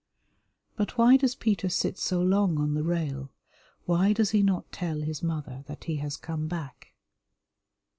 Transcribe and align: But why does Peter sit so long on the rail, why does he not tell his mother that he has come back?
But 0.75 0.97
why 0.97 1.15
does 1.15 1.35
Peter 1.35 1.69
sit 1.69 1.99
so 1.99 2.23
long 2.23 2.57
on 2.57 2.73
the 2.73 2.81
rail, 2.81 3.29
why 3.85 4.13
does 4.13 4.31
he 4.31 4.41
not 4.41 4.71
tell 4.71 5.01
his 5.01 5.21
mother 5.21 5.63
that 5.67 5.83
he 5.83 5.97
has 5.97 6.17
come 6.17 6.47
back? 6.47 6.93